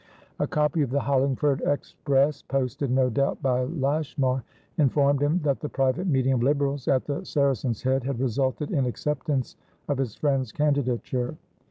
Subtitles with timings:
[0.39, 4.41] A copy of the Hollingford Express, posted, no doubt, by Lashmar,
[4.79, 8.87] informed him that the private meeting of Liberals at the Saracen's Head had resulted in
[8.87, 11.37] acceptance of his friend's candidature.